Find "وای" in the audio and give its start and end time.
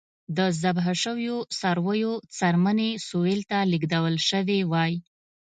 4.71-4.93